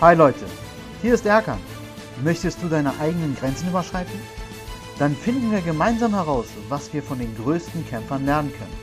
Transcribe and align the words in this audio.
Hi 0.00 0.12
Leute, 0.16 0.44
hier 1.02 1.14
ist 1.14 1.24
Erkan. 1.24 1.60
Möchtest 2.24 2.60
du 2.60 2.68
deine 2.68 2.98
eigenen 2.98 3.36
Grenzen 3.36 3.68
überschreiten? 3.68 4.18
Dann 4.98 5.14
finden 5.14 5.52
wir 5.52 5.60
gemeinsam 5.60 6.14
heraus, 6.14 6.48
was 6.68 6.92
wir 6.92 7.00
von 7.00 7.20
den 7.20 7.34
größten 7.36 7.86
Kämpfern 7.86 8.26
lernen 8.26 8.52
können. 8.52 8.76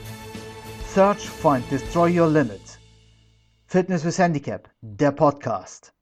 Search, 0.86 1.28
Find, 1.28 1.70
Destroy 1.70 2.18
Your 2.18 2.28
Limit. 2.28 2.62
Fitness 3.66 4.06
with 4.06 4.18
Handicap, 4.18 4.70
der 4.80 5.12
Podcast. 5.12 5.92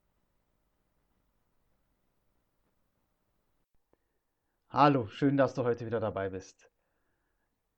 Hallo, 4.69 5.07
schön, 5.07 5.35
dass 5.35 5.53
du 5.53 5.65
heute 5.65 5.85
wieder 5.85 5.99
dabei 5.99 6.29
bist. 6.29 6.71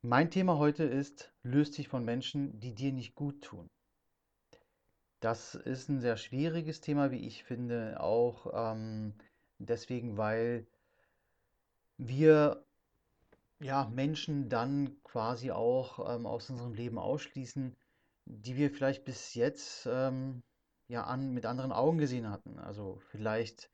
Mein 0.04 0.30
Thema 0.30 0.60
heute 0.60 0.84
ist, 0.84 1.34
löst 1.42 1.80
dich 1.80 1.88
von 1.88 2.06
Menschen, 2.06 2.60
die 2.60 2.76
dir 2.76 2.94
nicht 2.94 3.16
gut 3.16 3.42
tun. 3.42 3.68
Das 5.24 5.56
ist 5.56 5.88
ein 5.88 6.02
sehr 6.02 6.18
schwieriges 6.18 6.82
Thema, 6.82 7.10
wie 7.10 7.26
ich 7.26 7.46
finde, 7.46 7.98
auch 8.02 8.52
ähm, 8.54 9.14
deswegen, 9.58 10.18
weil 10.18 10.68
wir 11.98 12.66
ja, 13.60 13.90
Menschen 13.90 14.50
dann 14.50 15.02
quasi 15.04 15.52
auch 15.52 16.14
ähm, 16.14 16.26
aus 16.26 16.50
unserem 16.50 16.74
Leben 16.74 17.00
ausschließen, 17.00 17.76
die 18.26 18.58
wir 18.58 18.70
vielleicht 18.70 19.06
bis 19.06 19.34
jetzt 19.34 19.88
ähm, 19.90 20.44
ja 20.90 21.06
an, 21.06 21.32
mit 21.34 21.46
anderen 21.46 21.72
Augen 21.72 21.98
gesehen 22.00 22.30
hatten. 22.30 22.60
Also 22.60 23.00
vielleicht 23.12 23.70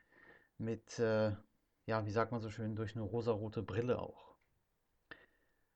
mit, 0.59 0.99
äh, 0.99 1.31
ja, 1.87 2.05
wie 2.05 2.11
sagt 2.11 2.31
man 2.31 2.41
so 2.41 2.51
schön, 2.51 2.75
durch 2.75 2.95
eine 2.95 3.03
rosarote 3.03 3.63
Brille 3.63 3.99
auch. 3.99 4.28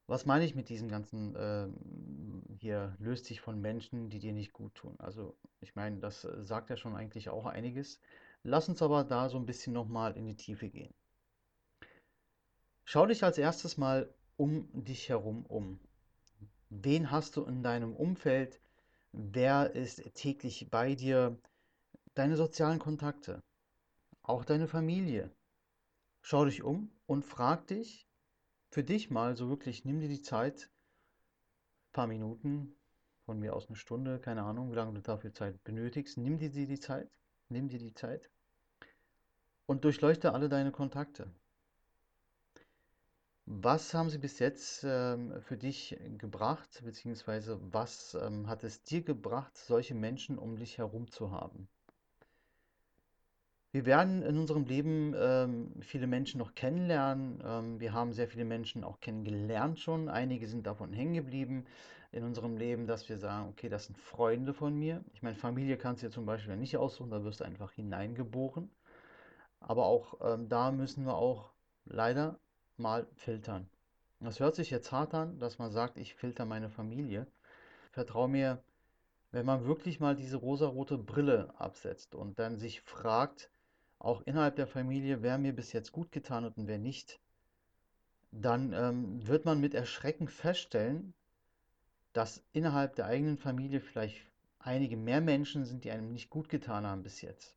Was 0.08 0.26
meine 0.26 0.44
ich 0.44 0.54
mit 0.54 0.70
diesem 0.70 0.90
ganzen, 0.90 1.34
ähm, 1.38 2.44
hier 2.60 2.96
löst 3.00 3.26
sich 3.26 3.40
von 3.40 3.62
Menschen, 3.62 4.10
die 4.10 4.20
dir 4.20 4.34
nicht 4.34 4.52
gut 4.52 4.76
tun? 4.76 4.96
Also 5.00 5.36
ich 5.62 5.76
meine, 5.76 6.00
das 6.00 6.26
äh, 6.26 6.44
sagt 6.44 6.70
ja 6.70 6.78
schon 6.78 6.96
eigentlich 6.96 7.30
auch 7.30 7.46
einiges. 7.46 8.00
Lass 8.44 8.68
uns 8.68 8.82
aber 8.82 9.06
da 9.06 9.30
so 9.30 9.38
ein 9.38 9.46
bisschen 9.46 9.74
nochmal 9.74 10.18
in 10.18 10.26
die 10.26 10.36
Tiefe 10.36 10.70
gehen. 10.70 10.94
Schau 12.84 13.06
dich 13.06 13.24
als 13.24 13.38
erstes 13.38 13.78
mal 13.78 14.14
um 14.36 14.68
dich 14.74 15.08
herum 15.08 15.46
um. 15.46 15.80
Wen 16.70 17.12
hast 17.12 17.38
du 17.38 17.46
in 17.46 17.64
deinem 17.64 17.96
Umfeld? 17.96 18.60
Wer 19.14 19.74
ist 19.74 20.04
täglich 20.16 20.70
bei 20.70 20.96
dir? 20.96 21.38
Deine 22.14 22.36
sozialen 22.36 22.80
Kontakte, 22.80 23.42
auch 24.22 24.44
deine 24.44 24.68
Familie. 24.68 25.32
Schau 26.22 26.46
dich 26.46 26.62
um 26.62 26.92
und 27.06 27.24
frag 27.24 27.68
dich, 27.68 28.08
für 28.74 28.84
dich 28.84 29.12
mal 29.12 29.38
so 29.38 29.50
wirklich, 29.50 29.86
nimm 29.86 30.00
dir 30.00 30.10
die 30.10 30.24
Zeit, 30.24 30.72
ein 31.90 31.92
paar 31.94 32.08
Minuten, 32.08 32.76
von 33.24 33.40
mir 33.40 33.56
aus 33.56 33.68
eine 33.68 33.76
Stunde, 33.76 34.20
keine 34.20 34.42
Ahnung, 34.42 34.72
wie 34.72 34.76
lange 34.76 34.94
du 34.94 35.02
dafür 35.02 35.32
Zeit 35.32 35.64
benötigst, 35.64 36.18
nimm 36.18 36.40
dir 36.40 36.50
die 36.50 36.80
Zeit, 36.80 37.12
nimm 37.50 37.70
dir 37.70 37.78
die 37.78 37.94
Zeit 37.94 38.32
und 39.68 39.84
durchleuchte 39.84 40.34
alle 40.34 40.50
deine 40.50 40.72
Kontakte. 40.72 41.32
Was 43.46 43.94
haben 43.94 44.10
sie 44.10 44.18
bis 44.18 44.40
jetzt 44.40 44.84
ähm, 44.84 45.40
für 45.42 45.58
dich 45.58 45.96
gebracht, 46.18 46.82
beziehungsweise 46.84 47.60
was 47.72 48.16
ähm, 48.16 48.48
hat 48.48 48.64
es 48.64 48.84
dir 48.84 49.04
gebracht, 49.04 49.56
solche 49.56 49.94
Menschen 49.94 50.40
um 50.40 50.56
dich 50.56 50.80
herum 50.80 51.12
zu 51.12 51.30
haben? 51.30 51.70
Wir 53.74 53.88
werden 53.88 54.22
in 54.22 54.38
unserem 54.38 54.66
Leben 54.66 55.16
ähm, 55.18 55.72
viele 55.82 56.06
Menschen 56.06 56.38
noch 56.38 56.54
kennenlernen. 56.54 57.42
Ähm, 57.44 57.80
wir 57.80 57.92
haben 57.92 58.14
sehr 58.14 58.28
viele 58.28 58.46
Menschen 58.46 58.84
auch 58.84 59.00
kennengelernt 59.00 59.80
schon. 59.80 60.10
Einige 60.10 60.48
sind 60.48 60.68
davon 60.68 60.94
hängen 60.94 61.16
geblieben 61.16 61.66
in 62.12 62.24
unserem 62.24 62.56
Leben, 62.56 62.86
dass 62.86 63.10
wir 63.10 63.18
sagen, 63.18 63.50
okay, 63.50 63.70
das 63.70 63.86
sind 63.86 63.98
Freunde 63.98 64.54
von 64.54 64.78
mir. 64.78 65.04
Ich 65.16 65.24
meine, 65.24 65.36
Familie 65.36 65.76
kannst 65.76 66.04
du 66.04 66.06
dir 66.06 66.14
zum 66.14 66.28
Beispiel 66.28 66.56
nicht 66.56 66.78
aussuchen, 66.78 67.10
da 67.10 67.24
wirst 67.24 67.40
du 67.40 67.46
einfach 67.46 67.72
hineingeboren. 67.72 68.70
Aber 69.60 69.88
auch 69.88 70.20
ähm, 70.22 70.48
da 70.50 70.72
müssen 70.72 71.06
wir 71.08 71.16
auch 71.16 71.50
leider 71.86 72.38
mal 72.78 73.08
filtern. 73.16 73.68
Das 74.20 74.40
hört 74.40 74.54
sich 74.54 74.70
jetzt 74.70 74.92
hart 74.92 75.16
an, 75.16 75.40
dass 75.40 75.58
man 75.58 75.72
sagt, 75.72 75.98
ich 75.98 76.14
filter 76.14 76.46
meine 76.46 76.70
Familie. 76.70 77.26
Vertrau 77.92 78.28
mir, 78.28 78.62
wenn 79.32 79.48
man 79.48 79.66
wirklich 79.66 80.00
mal 80.00 80.16
diese 80.16 80.38
rosarote 80.38 81.00
Brille 81.00 81.52
absetzt 81.58 82.14
und 82.14 82.38
dann 82.38 82.60
sich 82.60 82.82
fragt, 82.82 83.50
auch 84.04 84.22
innerhalb 84.26 84.58
der 84.58 84.68
Familie, 84.68 85.24
wer 85.24 85.38
mir 85.38 85.56
bis 85.56 85.72
jetzt 85.72 85.92
gut 85.94 86.12
getan 86.12 86.44
hat 86.44 86.58
und 86.58 86.68
wer 86.68 86.78
nicht, 86.78 87.20
dann 88.32 88.74
ähm, 88.74 89.26
wird 89.26 89.46
man 89.46 89.62
mit 89.62 89.74
Erschrecken 89.74 90.28
feststellen, 90.28 91.14
dass 92.12 92.44
innerhalb 92.52 92.96
der 92.96 93.06
eigenen 93.06 93.38
Familie 93.38 93.80
vielleicht 93.80 94.18
einige 94.60 94.98
mehr 94.98 95.22
Menschen 95.22 95.66
sind, 95.66 95.86
die 95.86 95.92
einem 95.92 96.12
nicht 96.12 96.30
gut 96.30 96.50
getan 96.50 96.86
haben 96.86 97.02
bis 97.02 97.22
jetzt. 97.22 97.56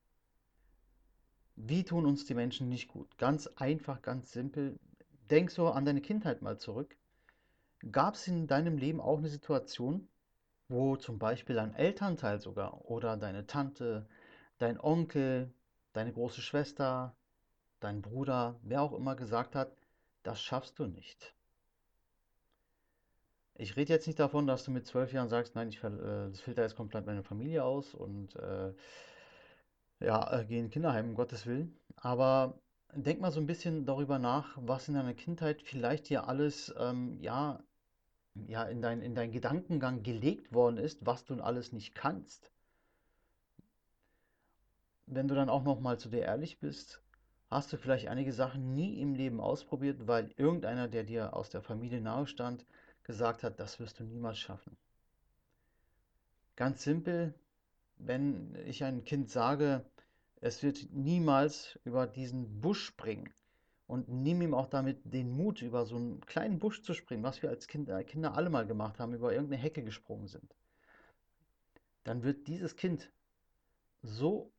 Wie 1.57 1.85
tun 1.85 2.07
uns 2.07 2.27
die 2.27 2.35
Menschen 2.35 2.69
nicht 2.69 2.89
gut? 2.89 3.19
Ganz 3.19 3.49
einfach, 3.57 4.01
ganz 4.01 4.31
simpel. 4.31 4.79
Denk 5.31 5.51
so 5.51 5.69
an 5.69 5.85
deine 5.85 6.01
Kindheit 6.01 6.43
mal 6.43 6.59
zurück. 6.59 6.97
Gab 7.91 8.15
es 8.15 8.29
in 8.29 8.47
deinem 8.47 8.79
Leben 8.79 9.01
auch 9.01 9.19
eine 9.19 9.29
Situation, 9.29 10.09
wo 10.69 10.97
zum 10.97 11.19
Beispiel 11.19 11.57
dein 11.57 11.75
Elternteil 11.75 12.41
sogar 12.41 12.89
oder 12.89 13.17
deine 13.17 13.47
Tante, 13.47 14.07
dein 14.59 14.79
Onkel, 14.79 15.53
deine 15.97 16.13
große 16.13 16.43
Schwester, 16.43 17.17
dein 17.81 18.03
Bruder, 18.03 18.61
wer 18.63 18.83
auch 18.83 18.93
immer 18.93 19.17
gesagt 19.17 19.55
hat, 19.55 19.73
das 20.23 20.43
schaffst 20.43 20.79
du 20.79 20.87
nicht. 20.87 21.35
Ich 23.55 23.77
rede 23.77 23.95
jetzt 23.95 24.07
nicht 24.07 24.19
davon, 24.19 24.47
dass 24.47 24.65
du 24.65 24.71
mit 24.71 24.87
zwölf 24.87 25.13
Jahren 25.15 25.31
sagst, 25.31 25.55
nein, 25.55 25.71
ich 25.71 25.83
äh, 25.83 26.29
das 26.29 26.41
filter 26.41 26.63
jetzt 26.63 26.77
komplett 26.77 27.07
meine 27.07 27.23
Familie 27.23 27.65
aus 27.65 27.95
und 27.95 28.37
äh, 28.37 28.75
ja, 30.01 30.39
äh, 30.39 30.45
geh 30.45 30.59
in 30.59 30.69
Kinderheim, 30.69 31.09
um 31.09 31.15
Gottes 31.15 31.47
Willen. 31.47 31.75
Aber 31.97 32.61
denk 32.95 33.21
mal 33.23 33.31
so 33.31 33.41
ein 33.41 33.47
bisschen 33.47 33.87
darüber 33.87 34.19
nach, 34.19 34.59
was 34.61 34.89
in 34.89 34.95
deiner 34.95 35.15
Kindheit 35.15 35.63
vielleicht 35.63 36.11
dir 36.11 36.29
alles 36.29 36.75
ähm, 36.79 37.19
ja, 37.23 37.63
ja, 38.35 38.65
in 38.65 38.83
dein, 38.83 39.01
in 39.01 39.15
deinen 39.15 39.33
Gedankengang 39.33 40.03
gelegt 40.03 40.53
worden 40.53 40.77
ist, 40.77 41.07
was 41.07 41.25
du 41.25 41.41
alles 41.41 41.73
nicht 41.73 41.95
kannst 41.95 42.51
wenn 45.07 45.29
du 45.29 45.35
dann 45.35 45.49
auch 45.49 45.63
noch 45.63 45.81
mal 45.81 45.99
zu 45.99 46.09
dir 46.09 46.23
ehrlich 46.23 46.59
bist, 46.59 47.01
hast 47.49 47.73
du 47.73 47.77
vielleicht 47.77 48.09
einige 48.09 48.33
Sachen 48.33 48.75
nie 48.75 49.01
im 49.01 49.15
Leben 49.15 49.41
ausprobiert, 49.41 50.07
weil 50.07 50.33
irgendeiner, 50.37 50.89
der 50.89 51.05
dir 51.05 51.35
aus 51.35 51.49
der 51.51 51.63
Familie 51.63 52.01
nahe 52.01 52.27
stand, 52.27 52.67
gesagt 53.05 53.45
hat, 53.45 53.61
das 53.61 53.79
wirst 53.79 54.01
du 54.01 54.05
niemals 54.05 54.39
schaffen. 54.39 54.77
Ganz 56.57 56.83
simpel, 56.83 57.35
wenn 57.99 58.57
ich 58.67 58.83
ein 58.83 59.05
Kind 59.05 59.31
sage, 59.31 59.85
es 60.41 60.63
wird 60.63 60.89
niemals 60.93 61.79
über 61.85 62.07
diesen 62.07 62.61
Busch 62.61 62.85
springen 62.85 63.33
und 63.87 64.09
nimm 64.09 64.43
ihm 64.43 64.55
auch 64.55 64.67
damit 64.67 65.01
den 65.05 65.31
Mut, 65.31 65.63
über 65.63 65.87
so 65.87 65.97
einen 65.97 66.21
kleinen 66.23 66.59
Busch 66.59 66.83
zu 66.83 66.95
springen, 66.95 67.23
was 67.23 67.43
wir 67.43 67.51
als 67.51 67.69
kind, 67.69 67.89
äh, 67.89 68.03
Kinder 68.05 68.35
alle 68.35 68.51
mal 68.51 68.67
gemacht 68.67 68.99
haben, 68.99 69.15
über 69.15 69.33
irgendeine 69.33 69.63
Hecke 69.63 69.83
gesprungen 69.83 70.27
sind, 70.27 70.57
dann 72.05 72.23
wird 72.23 72.49
dieses 72.49 72.77
Kind 72.77 73.11
so 74.03 74.53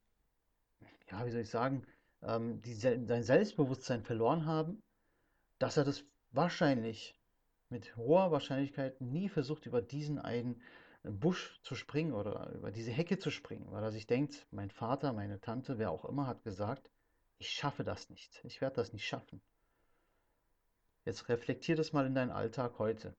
ja, 1.12 1.26
wie 1.26 1.32
soll 1.32 1.42
ich 1.42 1.50
sagen, 1.50 1.86
ähm, 2.22 2.62
die, 2.62 2.74
sein 2.74 3.24
Selbstbewusstsein 3.24 4.04
verloren 4.04 4.46
haben, 4.46 4.82
dass 5.60 5.78
er 5.78 5.86
das 5.86 6.04
wahrscheinlich 6.32 7.16
mit 7.70 7.96
hoher 7.98 8.32
Wahrscheinlichkeit 8.32 9.02
nie 9.02 9.30
versucht, 9.30 9.66
über 9.66 9.82
diesen 9.82 10.20
einen 10.20 10.62
Busch 11.04 11.60
zu 11.64 11.76
springen 11.76 12.14
oder 12.14 12.52
über 12.54 12.72
diese 12.72 12.92
Hecke 12.92 13.18
zu 13.18 13.32
springen, 13.32 13.72
weil 13.72 13.84
er 13.84 13.92
sich 13.92 14.08
denkt, 14.08 14.48
mein 14.52 14.70
Vater, 14.70 15.14
meine 15.14 15.40
Tante, 15.40 15.78
wer 15.78 15.92
auch 15.92 16.06
immer 16.06 16.28
hat 16.28 16.44
gesagt, 16.44 16.90
ich 17.40 17.50
schaffe 17.50 17.84
das 17.84 18.10
nicht, 18.10 18.42
ich 18.44 18.62
werde 18.62 18.78
das 18.78 18.94
nicht 18.94 19.06
schaffen. 19.06 19.42
Jetzt 21.06 21.30
reflektier 21.30 21.76
das 21.76 21.94
mal 21.94 22.06
in 22.06 22.16
deinen 22.16 22.32
Alltag 22.32 22.80
heute. 22.80 23.16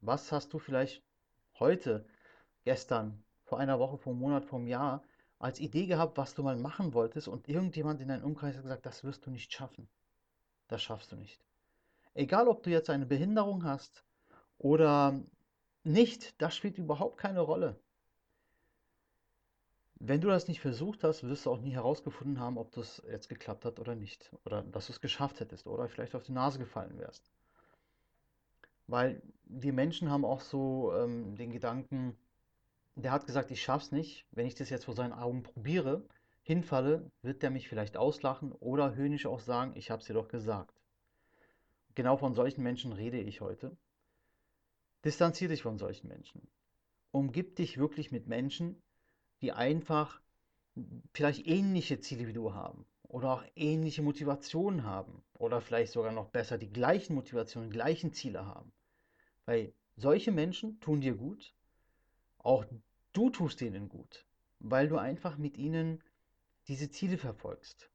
Was 0.00 0.32
hast 0.32 0.52
du 0.52 0.58
vielleicht 0.58 1.02
heute, 1.58 2.04
gestern, 2.64 3.22
vor 3.44 3.58
einer 3.58 3.78
Woche, 3.78 3.98
vor 3.98 4.12
einem 4.12 4.20
Monat, 4.20 4.44
vor 4.44 4.58
einem 4.58 4.68
Jahr 4.68 5.02
als 5.40 5.58
Idee 5.58 5.86
gehabt, 5.86 6.18
was 6.18 6.34
du 6.34 6.42
mal 6.42 6.56
machen 6.56 6.92
wolltest 6.92 7.26
und 7.26 7.48
irgendjemand 7.48 8.00
in 8.00 8.08
deinem 8.08 8.24
Umkreis 8.24 8.56
hat 8.56 8.62
gesagt, 8.62 8.86
das 8.86 9.02
wirst 9.02 9.24
du 9.26 9.30
nicht 9.30 9.52
schaffen. 9.52 9.88
Das 10.68 10.82
schaffst 10.82 11.10
du 11.10 11.16
nicht. 11.16 11.40
Egal, 12.14 12.46
ob 12.46 12.62
du 12.62 12.70
jetzt 12.70 12.90
eine 12.90 13.06
Behinderung 13.06 13.64
hast 13.64 14.04
oder 14.58 15.18
nicht, 15.82 16.40
das 16.42 16.54
spielt 16.54 16.76
überhaupt 16.76 17.16
keine 17.16 17.40
Rolle. 17.40 17.80
Wenn 19.94 20.20
du 20.20 20.28
das 20.28 20.46
nicht 20.46 20.60
versucht 20.60 21.04
hast, 21.04 21.22
wirst 21.24 21.46
du 21.46 21.50
auch 21.50 21.60
nie 21.60 21.72
herausgefunden 21.72 22.38
haben, 22.38 22.58
ob 22.58 22.72
das 22.72 23.02
jetzt 23.10 23.28
geklappt 23.30 23.64
hat 23.64 23.80
oder 23.80 23.94
nicht. 23.94 24.30
Oder 24.44 24.62
dass 24.62 24.86
du 24.86 24.92
es 24.92 25.00
geschafft 25.00 25.40
hättest 25.40 25.66
oder 25.66 25.88
vielleicht 25.88 26.14
auf 26.14 26.22
die 26.22 26.32
Nase 26.32 26.58
gefallen 26.58 26.98
wärst. 26.98 27.30
Weil 28.86 29.22
wir 29.44 29.72
Menschen 29.72 30.10
haben 30.10 30.24
auch 30.26 30.40
so 30.40 30.92
ähm, 30.94 31.36
den 31.36 31.50
Gedanken, 31.50 32.16
der 32.94 33.12
hat 33.12 33.26
gesagt, 33.26 33.50
ich 33.50 33.62
schaff's 33.62 33.92
nicht. 33.92 34.26
Wenn 34.32 34.46
ich 34.46 34.54
das 34.54 34.70
jetzt 34.70 34.84
vor 34.84 34.94
seinen 34.94 35.12
Augen 35.12 35.42
probiere, 35.42 36.06
hinfalle, 36.42 37.10
wird 37.22 37.42
der 37.42 37.50
mich 37.50 37.68
vielleicht 37.68 37.96
auslachen 37.96 38.52
oder 38.52 38.94
höhnisch 38.94 39.26
auch 39.26 39.40
sagen, 39.40 39.72
ich 39.76 39.90
hab's 39.90 40.06
dir 40.06 40.14
doch 40.14 40.28
gesagt. 40.28 40.74
Genau 41.94 42.16
von 42.16 42.34
solchen 42.34 42.62
Menschen 42.62 42.92
rede 42.92 43.18
ich 43.20 43.40
heute. 43.40 43.76
Distanzier 45.04 45.48
dich 45.48 45.62
von 45.62 45.78
solchen 45.78 46.08
Menschen. 46.08 46.46
Umgib 47.10 47.56
dich 47.56 47.78
wirklich 47.78 48.10
mit 48.12 48.26
Menschen, 48.26 48.82
die 49.42 49.52
einfach 49.52 50.20
vielleicht 51.12 51.46
ähnliche 51.46 52.00
Ziele 52.00 52.26
wie 52.26 52.32
du 52.32 52.54
haben 52.54 52.86
oder 53.02 53.32
auch 53.32 53.44
ähnliche 53.56 54.02
Motivationen 54.02 54.84
haben 54.84 55.22
oder 55.38 55.60
vielleicht 55.60 55.92
sogar 55.92 56.12
noch 56.12 56.28
besser 56.28 56.58
die 56.58 56.72
gleichen 56.72 57.14
Motivationen, 57.14 57.70
die 57.70 57.76
gleichen 57.76 58.12
Ziele 58.12 58.46
haben. 58.46 58.72
Weil 59.46 59.72
solche 59.96 60.30
Menschen 60.30 60.78
tun 60.80 61.00
dir 61.00 61.14
gut, 61.14 61.52
auch 62.42 62.64
du 63.12 63.30
tust 63.30 63.60
denen 63.60 63.88
gut, 63.88 64.26
weil 64.58 64.88
du 64.88 64.96
einfach 64.96 65.36
mit 65.38 65.56
ihnen 65.56 66.02
diese 66.68 66.90
Ziele 66.90 67.18
verfolgst. 67.18 67.90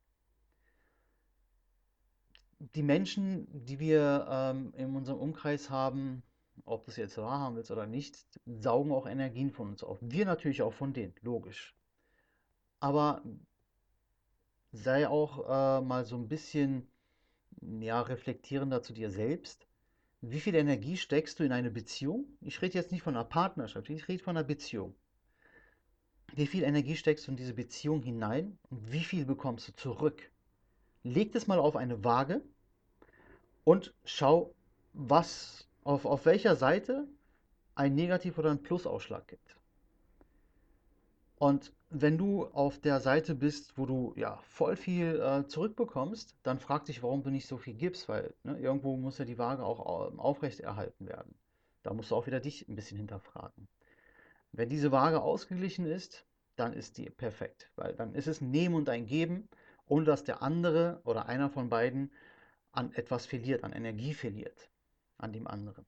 Die 2.59 2.83
Menschen, 2.83 3.47
die 3.65 3.79
wir 3.79 4.27
ähm, 4.29 4.73
in 4.75 4.95
unserem 4.95 5.19
Umkreis 5.19 5.69
haben, 5.69 6.23
ob 6.63 6.85
du 6.85 6.91
es 6.91 6.97
jetzt 6.97 7.17
wahrhaben 7.17 7.55
willst 7.55 7.71
oder 7.71 7.85
nicht, 7.85 8.25
saugen 8.45 8.91
auch 8.91 9.05
Energien 9.05 9.51
von 9.51 9.69
uns 9.69 9.83
auf. 9.83 9.99
Wir 10.01 10.25
natürlich 10.25 10.61
auch 10.61 10.73
von 10.73 10.93
denen, 10.93 11.13
logisch. 11.21 11.75
Aber 12.79 13.21
sei 14.71 15.07
auch 15.07 15.45
äh, 15.47 15.81
mal 15.81 16.05
so 16.05 16.15
ein 16.15 16.27
bisschen 16.27 16.87
ja, 17.61 18.01
reflektierender 18.01 18.81
zu 18.81 18.93
dir 18.93 19.09
selbst. 19.09 19.67
Wie 20.27 20.39
viel 20.39 20.55
Energie 20.55 20.97
steckst 20.97 21.39
du 21.39 21.43
in 21.43 21.51
eine 21.51 21.69
Beziehung? 21.69 22.25
Ich 22.41 22.59
rede 22.63 22.73
jetzt 22.73 22.91
nicht 22.91 23.03
von 23.03 23.15
einer 23.15 23.25
Partnerschaft, 23.25 23.91
ich 23.91 24.07
rede 24.07 24.23
von 24.23 24.35
einer 24.35 24.43
Beziehung. 24.43 24.95
Wie 26.33 26.47
viel 26.47 26.63
Energie 26.63 26.95
steckst 26.95 27.27
du 27.27 27.31
in 27.31 27.37
diese 27.37 27.53
Beziehung 27.53 28.01
hinein 28.01 28.57
und 28.71 28.91
wie 28.91 29.03
viel 29.03 29.25
bekommst 29.25 29.67
du 29.67 29.75
zurück? 29.75 30.31
Leg 31.03 31.31
das 31.31 31.45
mal 31.45 31.59
auf 31.59 31.75
eine 31.75 32.03
Waage 32.03 32.41
und 33.65 33.93
schau, 34.03 34.55
was 34.93 35.67
auf, 35.83 36.05
auf 36.05 36.25
welcher 36.25 36.55
Seite 36.55 37.07
ein 37.75 37.93
Negativ- 37.93 38.39
oder 38.39 38.49
ein 38.49 38.63
Plusausschlag 38.63 39.27
gibt. 39.27 39.55
Und 41.37 41.73
wenn 41.89 42.17
du 42.17 42.45
auf 42.45 42.79
der 42.79 42.99
Seite 42.99 43.35
bist, 43.35 43.77
wo 43.77 43.85
du 43.85 44.13
ja 44.15 44.37
voll 44.47 44.75
viel 44.75 45.19
äh, 45.19 45.47
zurückbekommst, 45.47 46.35
dann 46.43 46.59
frag 46.59 46.85
dich, 46.85 47.03
warum 47.03 47.23
du 47.23 47.29
nicht 47.29 47.47
so 47.47 47.57
viel 47.57 47.73
gibst, 47.73 48.09
weil 48.09 48.33
ne, 48.43 48.57
irgendwo 48.57 48.97
muss 48.97 49.17
ja 49.17 49.25
die 49.25 49.37
Waage 49.37 49.63
auch 49.63 50.11
äh, 50.13 50.17
aufrechterhalten 50.17 51.07
werden. 51.07 51.35
Da 51.83 51.93
musst 51.93 52.11
du 52.11 52.15
auch 52.15 52.25
wieder 52.25 52.39
dich 52.39 52.67
ein 52.67 52.75
bisschen 52.75 52.97
hinterfragen. 52.97 53.67
Wenn 54.51 54.69
diese 54.69 54.91
Waage 54.91 55.21
ausgeglichen 55.21 55.85
ist, 55.85 56.25
dann 56.55 56.73
ist 56.73 56.97
die 56.97 57.09
perfekt, 57.09 57.69
weil 57.75 57.93
dann 57.93 58.15
ist 58.15 58.27
es 58.27 58.41
ein 58.41 58.51
Nehmen 58.51 58.75
und 58.75 58.89
ein 58.89 59.05
Geben, 59.05 59.49
ohne 59.87 60.05
dass 60.05 60.23
der 60.23 60.41
andere 60.41 61.01
oder 61.03 61.27
einer 61.27 61.49
von 61.49 61.69
beiden 61.69 62.11
an 62.71 62.91
etwas 62.93 63.25
verliert, 63.25 63.63
an 63.63 63.73
Energie 63.73 64.13
verliert, 64.13 64.69
an 65.17 65.33
dem 65.33 65.47
anderen. 65.47 65.85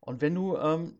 Und 0.00 0.20
wenn 0.22 0.34
du 0.34 0.56
ähm, 0.56 0.98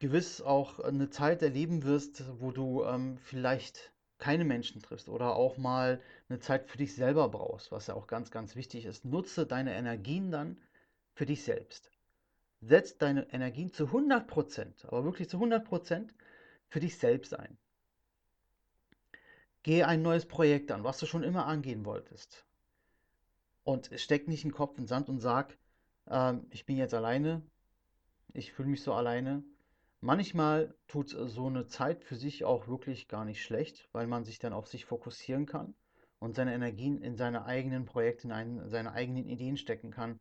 gewiss 0.00 0.40
auch 0.40 0.78
eine 0.80 1.10
Zeit 1.10 1.42
erleben 1.42 1.82
wirst, 1.82 2.24
wo 2.40 2.50
du 2.50 2.84
ähm, 2.84 3.18
vielleicht 3.18 3.92
keine 4.18 4.44
Menschen 4.44 4.82
triffst 4.82 5.08
oder 5.08 5.36
auch 5.36 5.56
mal 5.56 6.00
eine 6.28 6.40
Zeit 6.40 6.68
für 6.68 6.78
dich 6.78 6.94
selber 6.94 7.28
brauchst, 7.28 7.70
was 7.70 7.86
ja 7.86 7.94
auch 7.94 8.06
ganz, 8.06 8.30
ganz 8.30 8.56
wichtig 8.56 8.84
ist. 8.84 9.04
Nutze 9.04 9.46
deine 9.46 9.74
Energien 9.74 10.30
dann 10.30 10.56
für 11.14 11.26
dich 11.26 11.44
selbst. 11.44 11.90
Setz 12.60 12.98
deine 12.98 13.32
Energien 13.32 13.72
zu 13.72 13.86
100%, 13.86 14.86
aber 14.86 15.04
wirklich 15.04 15.28
zu 15.28 15.38
100% 15.38 16.08
für 16.68 16.80
dich 16.80 16.98
selbst 16.98 17.34
ein. 17.34 17.56
Gehe 19.62 19.86
ein 19.86 20.02
neues 20.02 20.26
Projekt 20.26 20.72
an, 20.72 20.82
was 20.82 20.98
du 20.98 21.06
schon 21.06 21.22
immer 21.22 21.46
angehen 21.46 21.84
wolltest. 21.84 22.44
Und 23.62 23.90
steck 23.96 24.26
nicht 24.26 24.44
den 24.44 24.52
Kopf 24.52 24.76
in 24.78 24.84
den 24.84 24.88
Sand 24.88 25.08
und 25.08 25.20
sag, 25.20 25.56
äh, 26.06 26.34
ich 26.50 26.66
bin 26.66 26.76
jetzt 26.76 26.94
alleine, 26.94 27.42
ich 28.32 28.52
fühle 28.52 28.68
mich 28.68 28.82
so 28.82 28.92
alleine. 28.92 29.44
Manchmal 30.00 30.74
tut 30.86 31.08
so 31.08 31.46
eine 31.46 31.66
Zeit 31.66 32.04
für 32.04 32.14
sich 32.14 32.44
auch 32.44 32.68
wirklich 32.68 33.08
gar 33.08 33.24
nicht 33.24 33.42
schlecht, 33.42 33.88
weil 33.92 34.06
man 34.06 34.24
sich 34.24 34.38
dann 34.38 34.52
auf 34.52 34.68
sich 34.68 34.84
fokussieren 34.84 35.44
kann 35.46 35.74
und 36.20 36.36
seine 36.36 36.54
Energien 36.54 37.02
in 37.02 37.16
seine 37.16 37.44
eigenen 37.44 37.84
Projekte, 37.84 38.28
in 38.28 38.32
einen, 38.32 38.68
seine 38.68 38.92
eigenen 38.92 39.26
Ideen 39.26 39.56
stecken 39.56 39.90
kann, 39.90 40.20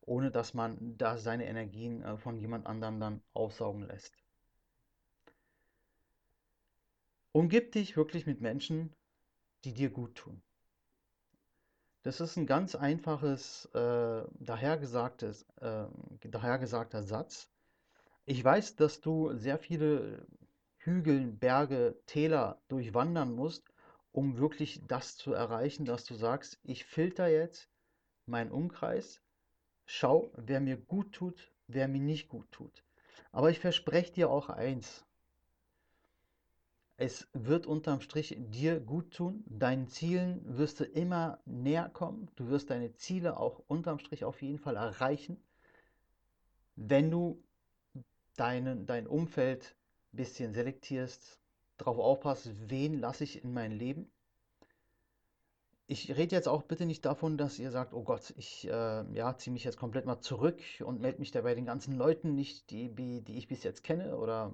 ohne 0.00 0.30
dass 0.30 0.54
man 0.54 0.96
da 0.96 1.18
seine 1.18 1.46
Energien 1.46 2.02
äh, 2.02 2.16
von 2.16 2.38
jemand 2.38 2.66
anderem 2.66 3.00
dann 3.00 3.22
aufsaugen 3.34 3.82
lässt. 3.82 4.16
Umgib 7.32 7.72
dich 7.72 7.96
wirklich 7.96 8.26
mit 8.26 8.40
Menschen, 8.40 8.94
die 9.64 9.74
dir 9.74 9.90
gut 9.90 10.14
tun. 10.14 10.42
Das 12.02 12.20
ist 12.20 12.36
ein 12.36 12.46
ganz 12.46 12.74
einfaches, 12.74 13.66
äh, 13.74 14.24
dahergesagtes, 14.40 15.42
äh, 15.60 15.84
dahergesagter 16.24 17.02
Satz. 17.02 17.50
Ich 18.30 18.44
weiß, 18.44 18.76
dass 18.76 19.00
du 19.00 19.34
sehr 19.38 19.58
viele 19.58 20.26
Hügel, 20.76 21.32
Berge, 21.32 21.98
Täler 22.04 22.60
durchwandern 22.68 23.34
musst, 23.34 23.72
um 24.12 24.36
wirklich 24.36 24.82
das 24.86 25.16
zu 25.16 25.32
erreichen, 25.32 25.86
dass 25.86 26.04
du 26.04 26.12
sagst, 26.14 26.60
ich 26.62 26.84
filter 26.84 27.28
jetzt 27.28 27.70
meinen 28.26 28.50
Umkreis, 28.50 29.22
schau, 29.86 30.30
wer 30.36 30.60
mir 30.60 30.76
gut 30.76 31.14
tut, 31.14 31.50
wer 31.68 31.88
mir 31.88 32.02
nicht 32.02 32.28
gut 32.28 32.52
tut. 32.52 32.84
Aber 33.32 33.48
ich 33.48 33.60
verspreche 33.60 34.12
dir 34.12 34.28
auch 34.28 34.50
eins, 34.50 35.06
es 36.98 37.28
wird 37.32 37.66
unterm 37.66 38.02
Strich 38.02 38.36
dir 38.38 38.78
gut 38.78 39.14
tun. 39.14 39.42
Deinen 39.46 39.88
Zielen 39.88 40.42
wirst 40.44 40.80
du 40.80 40.84
immer 40.84 41.40
näher 41.46 41.88
kommen. 41.88 42.30
Du 42.36 42.48
wirst 42.48 42.68
deine 42.68 42.92
Ziele 42.92 43.38
auch 43.38 43.62
unterm 43.68 43.98
Strich 43.98 44.26
auf 44.26 44.42
jeden 44.42 44.58
Fall 44.58 44.76
erreichen, 44.76 45.42
wenn 46.76 47.10
du 47.10 47.42
deinen, 48.38 48.86
dein 48.86 49.06
Umfeld 49.06 49.74
ein 50.12 50.16
bisschen 50.16 50.54
selektierst, 50.54 51.40
darauf 51.76 51.98
aufpasst, 51.98 52.50
wen 52.68 52.98
lasse 52.98 53.24
ich 53.24 53.42
in 53.42 53.52
mein 53.52 53.72
Leben. 53.72 54.10
Ich 55.86 56.14
rede 56.16 56.36
jetzt 56.36 56.48
auch 56.48 56.62
bitte 56.62 56.84
nicht 56.84 57.04
davon, 57.06 57.38
dass 57.38 57.58
ihr 57.58 57.70
sagt, 57.70 57.94
oh 57.94 58.02
Gott, 58.02 58.34
ich 58.36 58.66
äh, 58.68 59.04
ja, 59.14 59.36
ziehe 59.38 59.52
mich 59.54 59.64
jetzt 59.64 59.78
komplett 59.78 60.04
mal 60.04 60.20
zurück 60.20 60.60
und 60.84 61.00
melde 61.00 61.18
mich 61.18 61.30
dabei 61.30 61.54
den 61.54 61.64
ganzen 61.64 61.96
Leuten 61.96 62.34
nicht, 62.34 62.70
die, 62.70 62.90
die 62.94 63.38
ich 63.38 63.48
bis 63.48 63.62
jetzt 63.62 63.84
kenne 63.84 64.18
oder 64.18 64.52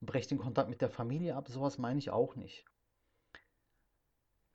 breche 0.00 0.28
den 0.28 0.38
Kontakt 0.38 0.68
mit 0.68 0.80
der 0.80 0.90
Familie 0.90 1.36
ab. 1.36 1.48
Sowas 1.48 1.78
meine 1.78 2.00
ich 2.00 2.10
auch 2.10 2.34
nicht. 2.34 2.64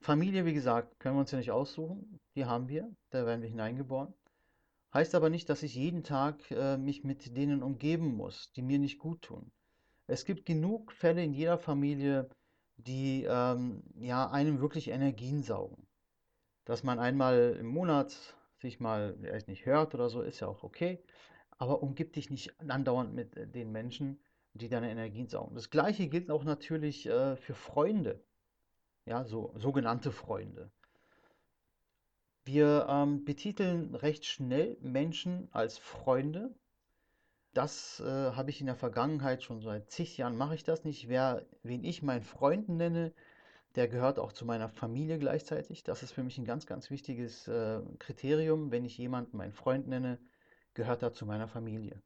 Familie, 0.01 0.45
wie 0.45 0.53
gesagt, 0.53 0.99
können 0.99 1.15
wir 1.15 1.21
uns 1.21 1.31
ja 1.31 1.37
nicht 1.37 1.51
aussuchen. 1.51 2.19
Die 2.35 2.45
haben 2.45 2.67
wir, 2.67 2.89
da 3.11 3.25
werden 3.25 3.41
wir 3.41 3.49
hineingeboren. 3.49 4.13
Heißt 4.93 5.15
aber 5.15 5.29
nicht, 5.29 5.49
dass 5.49 5.63
ich 5.63 5.75
jeden 5.75 6.03
Tag 6.03 6.51
äh, 6.51 6.77
mich 6.77 7.03
mit 7.03 7.37
denen 7.37 7.63
umgeben 7.63 8.13
muss, 8.15 8.51
die 8.51 8.61
mir 8.61 8.77
nicht 8.77 8.99
gut 8.99 9.21
tun. 9.21 9.51
Es 10.07 10.25
gibt 10.25 10.45
genug 10.45 10.91
Fälle 10.91 11.23
in 11.23 11.33
jeder 11.33 11.57
Familie, 11.57 12.29
die 12.75 13.25
ähm, 13.27 13.83
ja 13.95 14.29
einem 14.29 14.59
wirklich 14.59 14.89
Energien 14.89 15.43
saugen. 15.43 15.87
Dass 16.65 16.83
man 16.83 16.99
einmal 16.99 17.55
im 17.59 17.67
Monat 17.67 18.35
sich 18.59 18.79
mal 18.79 19.15
vielleicht 19.19 19.47
nicht 19.47 19.65
hört 19.65 19.95
oder 19.95 20.09
so, 20.09 20.21
ist 20.21 20.41
ja 20.41 20.47
auch 20.47 20.63
okay. 20.63 21.01
Aber 21.57 21.81
umgib 21.81 22.13
dich 22.13 22.29
nicht 22.29 22.59
andauernd 22.59 23.13
mit 23.13 23.37
äh, 23.37 23.47
den 23.47 23.71
Menschen, 23.71 24.19
die 24.53 24.67
deine 24.67 24.91
Energien 24.91 25.27
saugen. 25.27 25.55
Das 25.55 25.69
gleiche 25.69 26.07
gilt 26.09 26.29
auch 26.29 26.43
natürlich 26.43 27.07
äh, 27.07 27.37
für 27.37 27.53
Freunde, 27.53 28.21
ja, 29.05 29.23
so 29.23 29.53
sogenannte 29.55 30.11
Freunde. 30.11 30.71
Wir 32.43 32.87
ähm, 32.89 33.23
betiteln 33.23 33.93
recht 33.95 34.25
schnell 34.25 34.77
Menschen 34.81 35.47
als 35.51 35.77
Freunde. 35.77 36.53
Das 37.53 37.99
äh, 37.99 38.31
habe 38.31 38.49
ich 38.49 38.61
in 38.61 38.67
der 38.67 38.75
Vergangenheit 38.75 39.43
schon 39.43 39.61
seit 39.61 39.91
zig 39.91 40.17
Jahren 40.17 40.37
mache 40.37 40.55
ich 40.55 40.63
das 40.63 40.83
nicht. 40.83 41.07
Wer, 41.07 41.45
wen 41.63 41.83
ich 41.83 42.01
meinen 42.01 42.23
Freund 42.23 42.69
nenne, 42.69 43.13
der 43.75 43.87
gehört 43.87 44.19
auch 44.19 44.33
zu 44.33 44.45
meiner 44.45 44.69
Familie 44.69 45.19
gleichzeitig. 45.19 45.83
Das 45.83 46.03
ist 46.03 46.11
für 46.11 46.23
mich 46.23 46.37
ein 46.37 46.45
ganz, 46.45 46.65
ganz 46.65 46.89
wichtiges 46.89 47.47
äh, 47.47 47.81
Kriterium. 47.99 48.71
Wenn 48.71 48.85
ich 48.85 48.97
jemanden 48.97 49.37
meinen 49.37 49.53
Freund 49.53 49.87
nenne, 49.87 50.17
gehört 50.73 51.03
er 51.03 51.13
zu 51.13 51.25
meiner 51.25 51.47
Familie. 51.47 52.01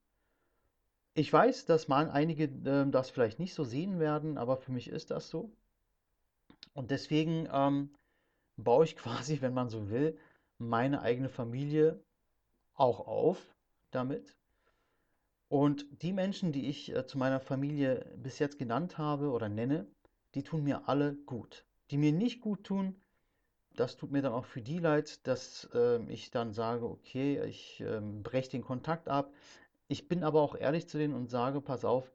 Ich 1.14 1.32
weiß, 1.32 1.66
dass 1.66 1.88
man 1.88 2.10
einige 2.10 2.44
äh, 2.44 2.90
das 2.90 3.10
vielleicht 3.10 3.40
nicht 3.40 3.54
so 3.54 3.64
sehen 3.64 4.00
werden, 4.00 4.38
aber 4.38 4.58
für 4.58 4.72
mich 4.72 4.90
ist 4.90 5.12
das 5.12 5.30
so. 5.30 5.52
Und 6.74 6.92
deswegen 6.92 7.48
ähm, 7.54 7.90
baue 8.58 8.86
ich 8.86 8.96
quasi, 8.96 9.42
wenn 9.42 9.54
man 9.54 9.70
so 9.70 9.90
will, 9.90 10.18
meine 10.58 11.02
eigene 11.02 11.30
Familie 11.30 12.04
auch 12.74 13.08
auf 13.08 13.56
damit. 13.92 14.36
Und 15.48 15.86
die 16.02 16.14
Menschen, 16.14 16.52
die 16.52 16.68
ich 16.68 16.94
äh, 16.94 17.06
zu 17.06 17.18
meiner 17.18 17.40
Familie 17.40 18.14
bis 18.18 18.40
jetzt 18.40 18.58
genannt 18.58 18.98
habe 18.98 19.30
oder 19.30 19.48
nenne, 19.48 19.88
die 20.34 20.44
tun 20.44 20.64
mir 20.64 20.90
alle 20.90 21.16
gut. 21.16 21.66
Die 21.92 21.98
mir 21.98 22.12
nicht 22.12 22.42
gut 22.42 22.64
tun, 22.64 22.96
das 23.76 23.98
tut 23.98 24.12
mir 24.12 24.22
dann 24.22 24.34
auch 24.34 24.46
für 24.46 24.62
die 24.62 24.80
leid, 24.80 25.26
dass 25.28 25.70
äh, 25.74 26.02
ich 26.12 26.32
dann 26.32 26.54
sage, 26.54 26.86
okay, 26.86 27.44
ich 27.46 27.82
äh, 27.82 28.02
breche 28.02 28.52
den 28.52 28.64
Kontakt 28.64 29.08
ab, 29.08 29.32
ich 29.88 30.08
bin 30.08 30.24
aber 30.24 30.42
auch 30.42 30.56
ehrlich 30.56 30.88
zu 30.90 30.98
denen 30.98 31.14
und 31.14 31.30
sage, 31.30 31.62
pass 31.62 31.86
auf, 31.86 32.12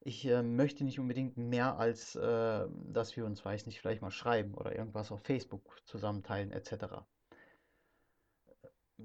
ich 0.00 0.26
äh, 0.26 0.42
möchte 0.42 0.84
nicht 0.84 0.98
unbedingt 0.98 1.36
mehr 1.36 1.78
als, 1.78 2.16
äh, 2.16 2.66
dass 2.86 3.16
wir 3.16 3.26
uns, 3.26 3.44
weiß 3.44 3.66
nicht, 3.66 3.80
vielleicht 3.80 4.02
mal 4.02 4.10
schreiben 4.10 4.54
oder 4.54 4.74
irgendwas 4.74 5.12
auf 5.12 5.22
Facebook 5.22 5.80
zusammenteilen 5.84 6.52
etc. 6.52 7.04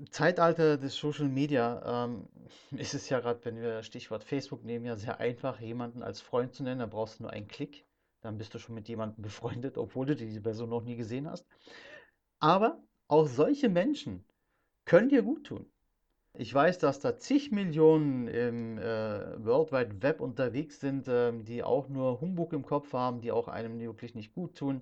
Zeitalter 0.10 0.78
des 0.78 0.96
Social 0.96 1.28
Media 1.28 2.06
ähm, 2.06 2.28
ist 2.72 2.94
es 2.94 3.10
ja 3.10 3.20
gerade, 3.20 3.44
wenn 3.44 3.62
wir 3.62 3.84
Stichwort 3.84 4.24
Facebook 4.24 4.64
nehmen, 4.64 4.86
ja 4.86 4.96
sehr 4.96 5.20
einfach, 5.20 5.60
jemanden 5.60 6.02
als 6.02 6.22
Freund 6.22 6.54
zu 6.54 6.64
nennen. 6.64 6.80
Da 6.80 6.86
brauchst 6.86 7.20
du 7.20 7.24
nur 7.24 7.32
einen 7.32 7.48
Klick. 7.48 7.86
dann 8.22 8.38
bist 8.38 8.54
du 8.54 8.60
schon 8.60 8.75
mit 8.75 8.88
jemandem 8.88 9.22
befreundet, 9.22 9.78
obwohl 9.78 10.06
du 10.06 10.16
diese 10.16 10.42
Person 10.42 10.70
noch 10.70 10.84
nie 10.84 10.96
gesehen 10.96 11.30
hast. 11.30 11.46
Aber 12.40 12.82
auch 13.08 13.28
solche 13.28 13.70
Menschen 13.70 14.25
können 14.86 15.10
dir 15.10 15.24
gut 15.24 15.46
tun. 15.46 15.70
Ich 16.38 16.54
weiß, 16.54 16.80
dass 16.80 17.00
da 17.00 17.18
zig 17.18 17.51
Millionen 17.51 18.27
im 18.27 18.77
äh, 18.77 19.46
World 19.46 19.72
Wide 19.72 20.01
Web 20.01 20.20
unterwegs 20.22 20.80
sind, 20.80 21.08
äh, 21.08 21.32
die 21.44 21.63
auch 21.63 21.88
nur 21.89 22.20
Humbug 22.22 22.54
im 22.54 22.65
Kopf 22.65 22.94
haben, 22.94 23.22
die 23.22 23.32
auch 23.32 23.48
einem 23.48 23.80
wirklich 23.80 24.15
nicht 24.15 24.34
gut 24.34 24.56
tun. 24.56 24.82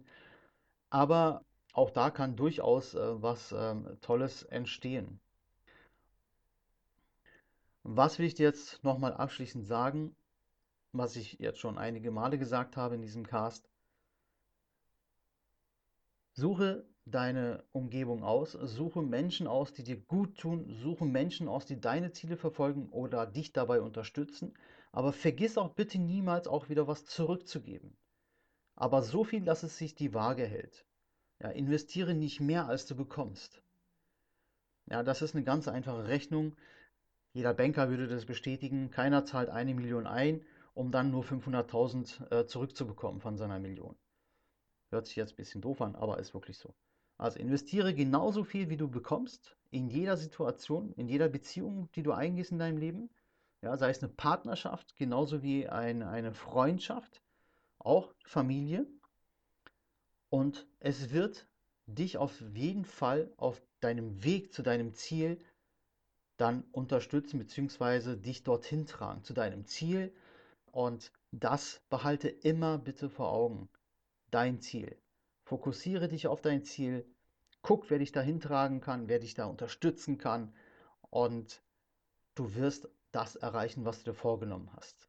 Aber 0.90 1.44
auch 1.74 1.92
da 1.92 2.12
kann 2.12 2.36
durchaus 2.36 2.96
äh, 2.96 3.22
was 3.22 3.54
ähm, 3.58 3.98
Tolles 4.02 4.44
entstehen. 4.44 5.20
Was 7.84 8.20
will 8.20 8.26
ich 8.26 8.34
dir 8.36 8.48
jetzt 8.48 8.84
nochmal 8.84 9.14
abschließend 9.14 9.66
sagen, 9.66 10.16
was 10.92 11.16
ich 11.16 11.34
jetzt 11.40 11.60
schon 11.60 11.78
einige 11.78 12.12
Male 12.12 12.38
gesagt 12.40 12.78
habe 12.78 12.96
in 12.96 13.02
diesem 13.02 13.28
Cast? 13.28 13.70
Suche 16.34 16.86
deine 17.06 17.64
Umgebung 17.74 18.24
aus, 18.24 18.54
suche 18.54 19.02
Menschen 19.02 19.48
aus, 19.48 19.74
die 19.74 19.84
dir 19.84 19.98
gut 19.98 20.38
tun, 20.38 20.70
suche 20.70 21.06
Menschen 21.06 21.48
aus, 21.48 21.66
die 21.66 21.80
deine 21.80 22.12
Ziele 22.12 22.38
verfolgen 22.38 22.90
oder 22.90 23.26
dich 23.26 23.52
dabei 23.52 23.82
unterstützen, 23.82 24.54
aber 24.92 25.12
vergiss 25.12 25.58
auch 25.58 25.74
bitte 25.74 26.00
niemals 26.00 26.48
auch 26.48 26.70
wieder 26.70 26.88
was 26.88 27.06
zurückzugeben. 27.06 27.98
Aber 28.76 29.04
so 29.04 29.24
viel, 29.24 29.44
dass 29.44 29.64
es 29.64 29.78
sich 29.78 29.96
die 29.96 30.14
Waage 30.14 30.46
hält. 30.46 30.86
Ja, 31.42 31.50
investiere 31.50 32.14
nicht 32.14 32.40
mehr, 32.40 32.68
als 32.68 32.86
du 32.86 32.96
bekommst. 32.96 33.62
Ja, 34.90 35.04
das 35.04 35.22
ist 35.22 35.36
eine 35.36 35.44
ganz 35.44 35.68
einfache 35.68 36.08
Rechnung. 36.08 36.56
Jeder 37.34 37.54
Banker 37.54 37.90
würde 37.90 38.08
das 38.08 38.26
bestätigen. 38.26 38.92
Keiner 38.92 39.26
zahlt 39.26 39.50
eine 39.50 39.74
Million 39.74 40.08
ein, 40.08 40.46
um 40.74 40.92
dann 40.92 41.12
nur 41.12 41.24
500.000 41.24 42.32
äh, 42.32 42.46
zurückzubekommen 42.46 43.22
von 43.22 43.38
seiner 43.38 43.60
Million. 43.60 43.96
Hört 44.90 45.08
sich 45.08 45.16
jetzt 45.16 45.34
ein 45.34 45.38
bisschen 45.38 45.62
doof 45.62 45.82
an, 45.82 45.96
aber 45.96 46.20
ist 46.20 46.34
wirklich 46.34 46.58
so. 46.58 46.74
Also 47.18 47.40
investiere 47.40 47.94
genauso 47.94 48.44
viel, 48.44 48.70
wie 48.70 48.78
du 48.78 48.90
bekommst, 48.90 49.56
in 49.72 49.88
jeder 49.88 50.18
Situation, 50.18 50.94
in 50.94 51.08
jeder 51.08 51.30
Beziehung, 51.30 51.90
die 51.96 52.04
du 52.04 52.12
eingehst 52.12 52.52
in 52.52 52.60
deinem 52.60 52.78
Leben. 52.78 53.10
Ja, 53.62 53.78
sei 53.78 53.90
es 53.90 54.04
eine 54.04 54.12
Partnerschaft, 54.12 54.96
genauso 54.98 55.42
wie 55.42 55.68
ein, 55.70 56.04
eine 56.04 56.34
Freundschaft, 56.34 57.22
auch 57.80 58.14
Familie. 58.26 58.86
Und 60.30 60.68
es 60.80 61.12
wird 61.12 61.48
dich 61.86 62.18
auf 62.18 62.42
jeden 62.54 62.86
Fall 62.86 63.32
auf 63.38 63.62
deinem 63.80 64.24
Weg 64.24 64.54
zu 64.54 64.64
deinem 64.64 64.94
Ziel 64.94 65.38
dann 66.38 66.64
unterstützen 66.72 67.40
bzw. 67.40 68.16
dich 68.16 68.44
dorthin 68.44 68.86
tragen, 68.86 69.24
zu 69.24 69.34
deinem 69.34 69.66
Ziel. 69.66 70.14
Und 70.72 71.12
das 71.32 71.82
behalte 71.90 72.30
immer 72.30 72.78
bitte 72.78 73.10
vor 73.10 73.32
Augen. 73.32 73.70
Dein 74.32 74.60
Ziel. 74.60 74.98
Fokussiere 75.44 76.08
dich 76.08 76.28
auf 76.28 76.42
dein 76.42 76.64
Ziel. 76.64 77.06
Guck, 77.62 77.90
wer 77.90 78.00
dich 78.00 78.12
dahin 78.12 78.40
tragen 78.40 78.82
kann, 78.82 79.08
wer 79.08 79.20
dich 79.20 79.34
da 79.34 79.46
unterstützen 79.46 80.18
kann. 80.18 80.54
Und 81.10 81.62
du 82.36 82.56
wirst 82.56 82.90
das 83.12 83.36
erreichen, 83.36 83.86
was 83.86 84.04
du 84.04 84.12
dir 84.12 84.16
vorgenommen 84.18 84.70
hast. 84.76 85.08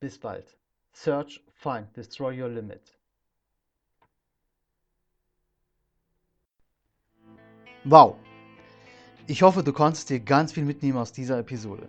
Bis 0.00 0.18
bald. 0.18 0.56
Search, 0.92 1.42
find, 1.54 1.94
destroy 1.96 2.40
your 2.40 2.48
limit. 2.48 2.96
Wow! 7.84 8.16
Ich 9.26 9.42
hoffe, 9.42 9.62
du 9.62 9.72
konntest 9.72 10.10
dir 10.10 10.20
ganz 10.20 10.52
viel 10.52 10.64
mitnehmen 10.64 10.98
aus 10.98 11.12
dieser 11.12 11.38
Episode. 11.38 11.88